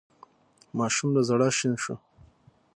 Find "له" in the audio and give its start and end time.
1.15-1.21